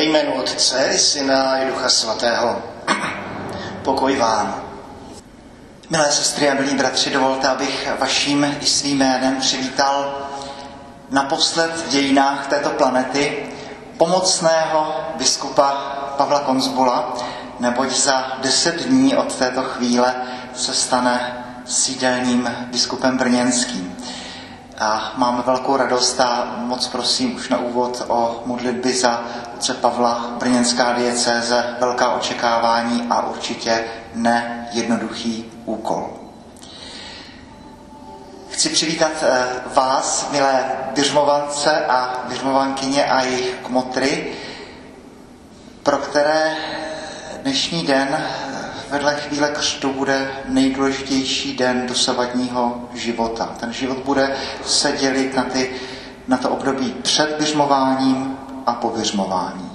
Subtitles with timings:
[0.00, 2.62] Ve jménu Otce, Syna i Ducha Svatého.
[3.82, 4.62] Pokoj vám.
[5.90, 10.28] Milé sestry a milí bratři, dovolte, abych vaším i svým jménem přivítal
[11.10, 13.46] naposled v dějinách této planety
[13.96, 15.70] pomocného biskupa
[16.16, 17.16] Pavla Konzbula,
[17.58, 20.14] neboť za deset dní od této chvíle
[20.54, 23.89] se stane sídelním biskupem brněnským.
[24.80, 29.24] A máme velkou radost a moc prosím už na úvod o modlitby za
[29.54, 36.10] otce Pavla, brněnská diecéze, velká očekávání a určitě nejednoduchý úkol.
[38.50, 44.32] Chci přivítat eh, vás, milé běžmovance a běžmovankyně a jejich kmotry,
[45.82, 46.56] pro které
[47.42, 48.24] dnešní den
[48.90, 53.54] vedle chvíle křtu bude nejdůležitější den dosavadního života.
[53.60, 55.70] Ten život bude se dělit na, ty,
[56.28, 59.70] na to období před běžmováním a po běžmování.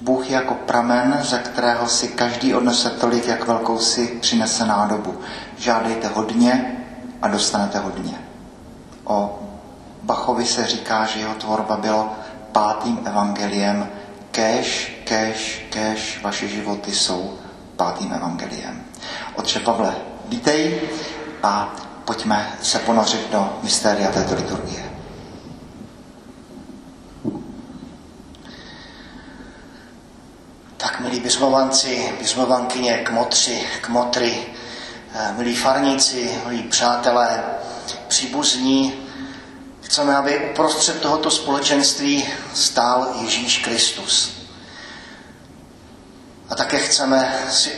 [0.00, 5.20] Bůh je jako pramen, ze kterého si každý odnese tolik, jak velkou si přinese nádobu.
[5.56, 6.76] Žádejte hodně
[7.22, 8.18] a dostanete hodně.
[9.04, 9.38] O
[10.02, 12.10] Bachovi se říká, že jeho tvorba bylo
[12.52, 13.88] pátým evangeliem.
[14.30, 17.38] Kéž, kéž, kéž vaše životy jsou
[17.78, 18.84] pátým evangeliem.
[19.38, 19.94] Otče Pavle,
[20.28, 20.80] vítej
[21.42, 24.90] a pojďme se ponořit do mystéria této liturgie.
[30.76, 34.46] Tak, milí běžmovanci, běžmovankyně, kmotři, kmotry,
[35.14, 37.44] eh, milí farníci, milí přátelé,
[38.08, 38.94] příbuzní,
[39.80, 44.37] chceme, aby uprostřed tohoto společenství stál Ježíš Kristus.
[46.58, 47.72] Také chceme si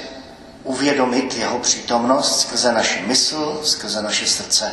[0.64, 4.72] uvědomit jeho přítomnost skrze naši mysl, skrze naše srdce.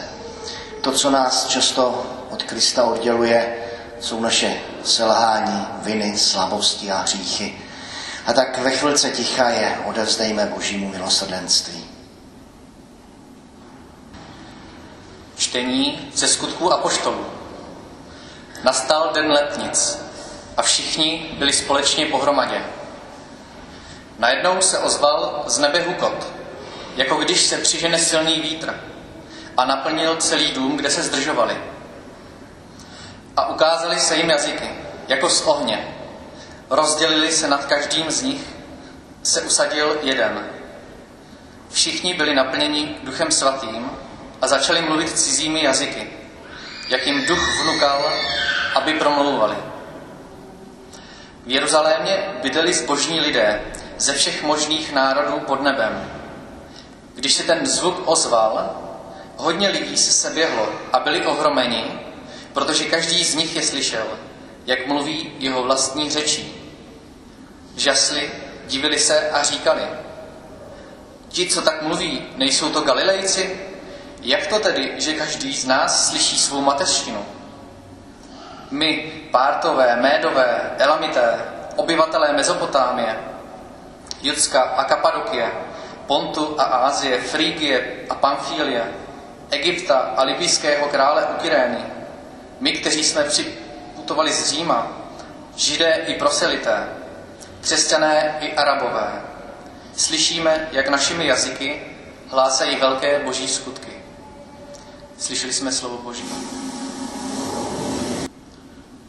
[0.82, 3.58] To, co nás často od Krista odděluje,
[4.00, 7.62] jsou naše selhání, viny, slabosti a hříchy.
[8.26, 11.86] A tak ve chvilce ticha je odevzdejme Božímu milosrdenství.
[15.38, 17.26] Čtení ze skutků apoštolů.
[18.64, 20.00] Nastal den letnic
[20.58, 22.64] a všichni byli společně pohromadě.
[24.20, 26.28] Najednou se ozval z nebe hukot,
[26.96, 28.80] jako když se přižene silný vítr
[29.58, 31.58] a naplnil celý dům, kde se zdržovali.
[33.38, 34.70] A ukázali se jim jazyky,
[35.08, 35.88] jako z ohně.
[36.70, 38.42] Rozdělili se nad každým z nich,
[39.24, 40.48] se usadil jeden.
[41.70, 43.92] Všichni byli naplněni duchem svatým
[44.42, 46.10] a začali mluvit cizími jazyky,
[46.90, 48.12] jak jim duch vnukal,
[48.76, 49.56] aby promlouvali.
[51.46, 53.62] V Jeruzalémě bydleli zbožní lidé,
[53.98, 56.12] ze všech možných národů pod nebem.
[57.16, 58.76] Když se ten zvuk ozval,
[59.38, 61.84] hodně lidí se seběhlo a byli ohromeni,
[62.54, 64.08] protože každý z nich je slyšel,
[64.66, 66.54] jak mluví jeho vlastní řečí.
[67.76, 68.32] Žasli,
[68.68, 69.82] divili se a říkali,
[71.30, 73.60] ti, co tak mluví, nejsou to Galilejci?
[74.22, 77.26] Jak to tedy, že každý z nás slyší svou mateřštinu?
[78.72, 81.40] My, Pártové, Médové, Elamité,
[81.76, 83.18] obyvatelé Mezopotámie,
[84.22, 85.52] Judska a Kapadokie,
[86.08, 88.84] Pontu a Ázie, Frígie a Pamfílie,
[89.50, 91.86] Egypta a libyského krále Ukirény,
[92.60, 94.88] my, kteří jsme připutovali z Říma,
[95.56, 96.90] židé i proselité,
[97.62, 99.22] křesťané i arabové,
[99.96, 101.82] slyšíme, jak našimi jazyky
[102.30, 103.92] hlásají velké boží skutky.
[105.18, 106.24] Slyšeli jsme slovo Boží.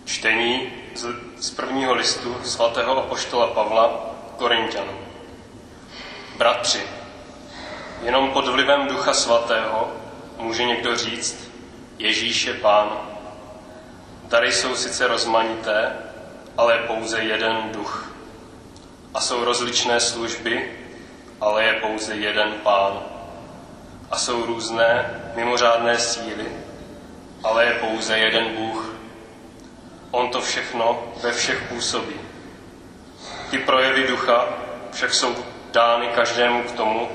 [0.04, 0.72] Čtení
[1.38, 4.98] z prvního listu svatého apoštola Pavla Korintianům.
[6.36, 6.82] Bratři,
[8.02, 9.92] jenom pod vlivem Ducha Svatého
[10.36, 11.50] může někdo říct,
[11.98, 13.00] Ježíš je Pán.
[14.24, 15.96] Dary jsou sice rozmanité,
[16.56, 18.12] ale je pouze jeden duch.
[19.14, 20.72] A jsou rozličné služby,
[21.40, 23.00] ale je pouze jeden Pán.
[24.10, 26.46] A jsou různé mimořádné síly,
[27.44, 28.94] ale je pouze jeden Bůh.
[30.10, 32.27] On to všechno ve všech působí.
[33.50, 34.46] Ty projevy ducha
[34.92, 35.36] však jsou
[35.72, 37.08] dány každému k tomu,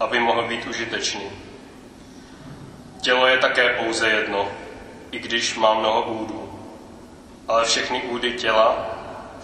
[0.00, 1.30] aby mohl být užitečný.
[3.00, 4.48] Tělo je také pouze jedno,
[5.10, 6.60] i když má mnoho údů.
[7.48, 8.86] Ale všechny údy těla,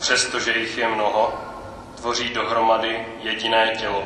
[0.01, 1.35] přestože jich je mnoho,
[1.97, 4.05] tvoří dohromady jediné tělo.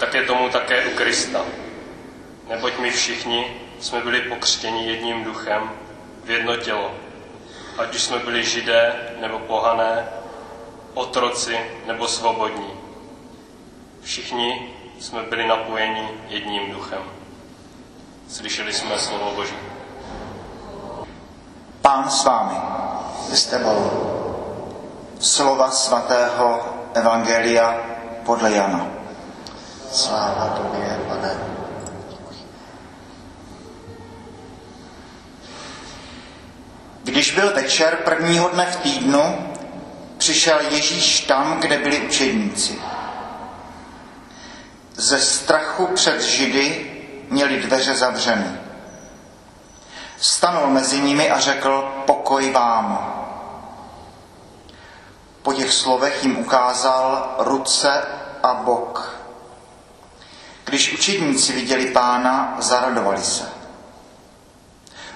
[0.00, 1.44] Tak je tomu také u Krista.
[2.48, 5.70] Neboť my všichni jsme byli pokřtěni jedním duchem
[6.24, 6.94] v jedno tělo.
[7.78, 10.08] Ať už jsme byli židé nebo pohané,
[10.94, 11.56] otroci
[11.86, 12.70] nebo svobodní.
[14.02, 17.02] Všichni jsme byli napojeni jedním duchem.
[18.28, 19.56] Slyšeli jsme slovo Boží.
[21.82, 22.56] Pán s vámi,
[23.32, 24.10] s tebou.
[25.20, 26.60] slova svatého
[26.94, 27.80] Evangelia
[28.24, 28.86] podle Jana.
[29.92, 31.30] Sláva tobě, pane.
[37.04, 39.53] Když byl večer prvního dne v týdnu,
[40.24, 42.78] přišel Ježíš tam, kde byli učedníci.
[44.96, 46.92] Ze strachu před Židy
[47.30, 48.58] měli dveře zavřeny.
[50.20, 53.14] Stanul mezi nimi a řekl, pokoj vám.
[55.42, 58.02] Po těch slovech jim ukázal ruce
[58.42, 59.18] a bok.
[60.64, 63.48] Když učedníci viděli pána, zaradovali se.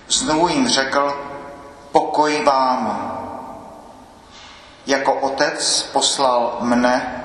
[0.09, 1.31] Znovu jim řekl,
[1.93, 3.18] pokoj vám.
[4.89, 7.25] Jako otec poslal mne,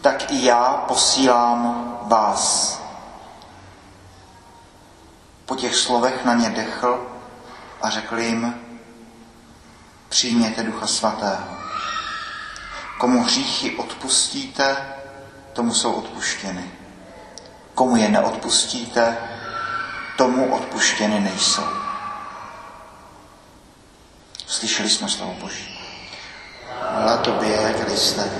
[0.00, 1.62] tak i já posílám
[2.02, 2.74] vás.
[5.46, 7.06] Po těch slovech na ně dechl
[7.82, 8.54] a řekl jim,
[10.08, 11.44] přijměte Ducha Svatého.
[12.98, 14.76] Komu hříchy odpustíte,
[15.52, 16.70] tomu jsou odpuštěny.
[17.74, 19.16] Komu je neodpustíte,
[20.16, 21.68] tomu odpuštěny nejsou.
[24.46, 25.77] Slyšeli jsme slovo Boží.
[27.06, 28.30] Na tobě, Kriste.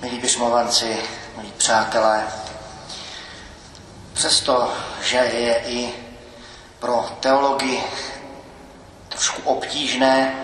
[0.00, 0.96] Milí běžmovanci,
[1.36, 2.26] milí přátelé,
[4.12, 4.72] přesto,
[5.02, 5.94] že je i
[6.78, 7.84] pro teologii
[9.08, 10.34] trošku obtížné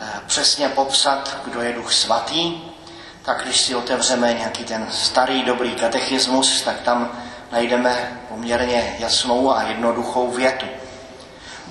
[0.00, 2.60] eh, přesně popsat, kdo je Duch Svatý,
[3.22, 7.12] tak když si otevřeme nějaký ten starý dobrý katechismus, tak tam
[7.52, 10.66] najdeme poměrně jasnou a jednoduchou větu.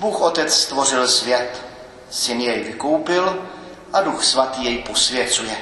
[0.00, 1.62] Bůh Otec stvořil svět,
[2.10, 3.46] syn jej vykoupil
[3.92, 5.56] a Duch Svatý jej posvěcuje.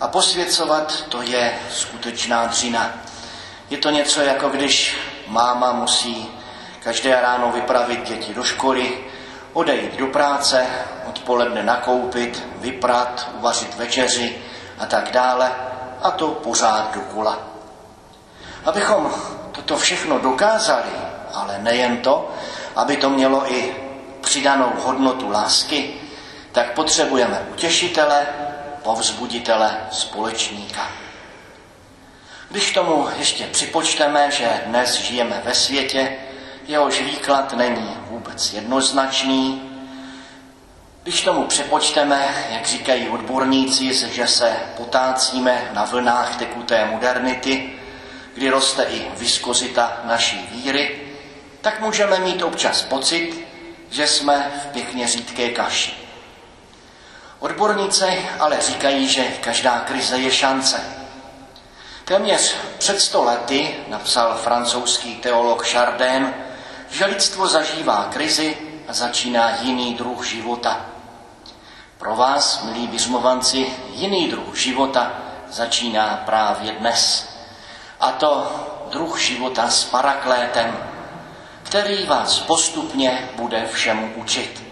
[0.00, 2.92] A posvěcovat to je skutečná dřina.
[3.70, 4.96] Je to něco jako když
[5.26, 6.28] máma musí
[6.82, 9.04] každé ráno vypravit děti do školy,
[9.52, 10.66] odejít do práce,
[11.08, 14.38] odpoledne nakoupit, vyprat, uvařit večeři
[14.78, 15.52] a tak dále.
[16.02, 17.38] A to pořád dokola.
[18.64, 19.14] Abychom
[19.52, 20.90] toto všechno dokázali,
[21.34, 22.33] ale nejen to,
[22.76, 23.76] aby to mělo i
[24.20, 25.94] přidanou hodnotu lásky,
[26.52, 28.26] tak potřebujeme utěšitele,
[28.82, 30.88] povzbuditele, společníka.
[32.50, 36.12] Když tomu ještě připočteme, že dnes žijeme ve světě,
[36.66, 39.70] jehož výklad není vůbec jednoznačný,
[41.02, 47.72] když tomu přepočteme, jak říkají odborníci, že se potácíme na vlnách tekuté modernity,
[48.34, 51.03] kdy roste i viskozita naší víry,
[51.64, 53.46] tak můžeme mít občas pocit,
[53.90, 55.94] že jsme v pěkně řídké kaši.
[57.38, 60.80] Odborníci ale říkají, že každá krize je šance.
[62.04, 66.34] Téměř před sto lety napsal francouzský teolog Chardin,
[66.90, 68.56] že lidstvo zažívá krizi
[68.88, 70.86] a začíná jiný druh života.
[71.98, 75.12] Pro vás, milí vyřmovanci, jiný druh života
[75.48, 77.28] začíná právě dnes.
[78.00, 78.52] A to
[78.90, 80.93] druh života s paraklétem,
[81.74, 84.62] který vás postupně bude všemu učit.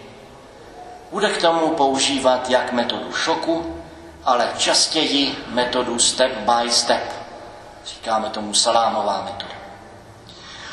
[1.10, 3.82] Bude k tomu používat jak metodu šoku,
[4.24, 7.12] ale častěji metodu step by step.
[7.86, 9.54] Říkáme tomu salámová metoda.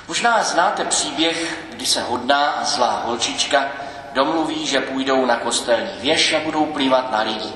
[0.07, 3.67] Možná znáte příběh, kdy se hodná a zlá holčička
[4.13, 7.53] domluví, že půjdou na kostelní věž a budou plývat na lidi.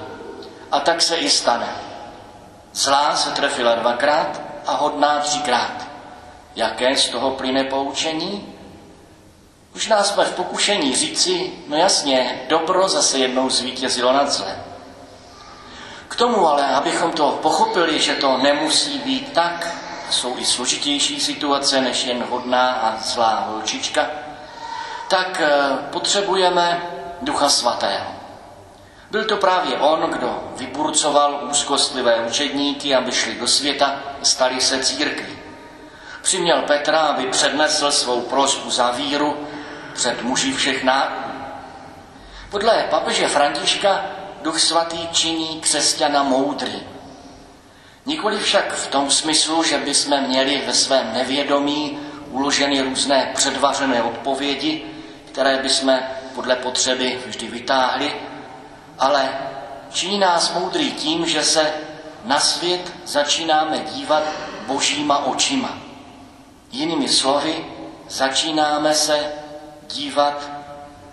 [0.72, 1.70] A tak se i stane.
[2.74, 5.88] Zlá se trefila dvakrát a hodná třikrát.
[6.56, 8.52] Jaké z toho plyne poučení?
[9.74, 14.63] Možná jsme v pokušení říci, no jasně, dobro zase jednou zvítězilo nad zlem.
[16.08, 19.75] K tomu ale, abychom to pochopili, že to nemusí být tak,
[20.10, 24.08] jsou i složitější situace než jen hodná a zlá holčička,
[25.08, 26.82] tak eh, potřebujeme
[27.22, 28.06] Ducha Svatého.
[29.12, 35.38] Byl to právě on, kdo vyburcoval úzkostlivé učedníky, aby šli do světa, stali se církví.
[36.22, 39.48] Přiměl Petra, aby přednesl svou prosbu za víru
[39.94, 41.34] před muži všech národů.
[42.50, 44.06] Podle papeže Františka
[44.42, 46.84] Duch Svatý činí křesťana moudrý.
[48.06, 54.86] Nikoli však v tom smyslu, že bychom měli ve svém nevědomí uloženy různé předvařené odpovědi,
[55.32, 56.00] které bychom
[56.36, 58.14] podle potřeby vždy vytáhli,
[59.00, 59.30] ale
[59.92, 61.74] činí nás moudrý tím, že se
[62.26, 64.24] na svět začínáme dívat
[64.68, 65.78] božíma očima.
[66.72, 67.66] Jinými slovy,
[68.10, 69.43] začínáme se
[69.88, 70.50] dívat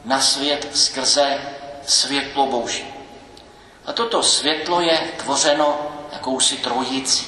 [0.05, 1.39] na svět skrze
[1.87, 2.85] světlo Boží.
[3.87, 5.79] A toto světlo je tvořeno
[6.13, 7.27] jakousi trojicí.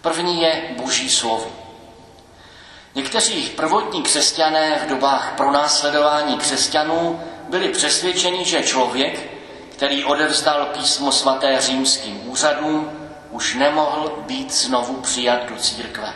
[0.00, 1.52] První je Boží slovo.
[2.94, 9.30] Někteří prvotní křesťané v dobách pronásledování křesťanů byli přesvědčeni, že člověk,
[9.72, 12.90] který odevzdal písmo svaté římským úřadům,
[13.30, 16.14] už nemohl být znovu přijat do církve.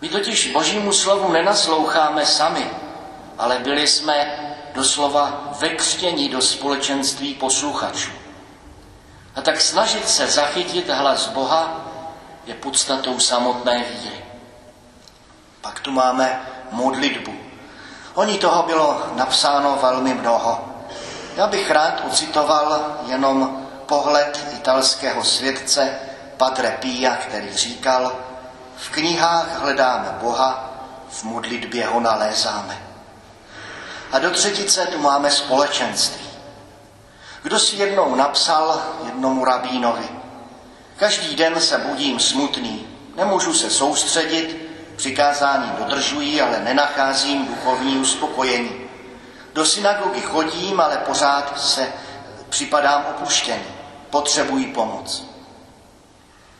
[0.00, 2.70] My totiž božímu slovu nenasloucháme sami,
[3.38, 4.38] ale byli jsme
[4.74, 8.10] doslova vekřtěni do společenství posluchačů.
[9.36, 11.80] A tak snažit se zachytit hlas Boha
[12.46, 14.24] je podstatou samotné víry.
[15.60, 17.34] Pak tu máme modlitbu.
[18.14, 20.64] O ní toho bylo napsáno velmi mnoho.
[21.36, 25.98] Já bych rád ocitoval jenom pohled italského svědce
[26.36, 28.12] Padre Pia, který říkal,
[28.76, 30.70] v knihách hledáme Boha,
[31.08, 32.93] v modlitbě ho nalézáme.
[34.14, 36.26] A do třetice tu máme společenství.
[37.42, 40.08] Kdo si jednou napsal jednomu rabínovi,
[40.96, 48.70] každý den se budím smutný, nemůžu se soustředit, přikázání dodržuji, ale nenacházím duchovní uspokojení.
[49.54, 51.92] Do synagogy chodím, ale pořád se
[52.48, 53.64] připadám opuštěný.
[54.10, 55.24] Potřebuji pomoc.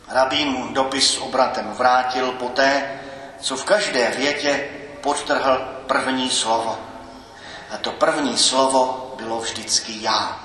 [0.09, 3.01] Rabín mu dopis obratem vrátil poté,
[3.41, 4.69] co v každé větě
[5.01, 6.94] podtrhl první slovo.
[7.75, 10.41] A to první slovo bylo vždycky já.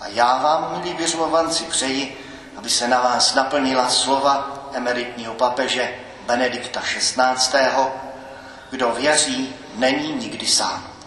[0.00, 2.24] A já vám, milí věřmovanci, přeji,
[2.56, 5.94] aby se na vás naplnila slova emeritního papeže
[6.26, 7.66] Benedikta XVI.
[8.70, 10.97] Kdo věří, není nikdy sám.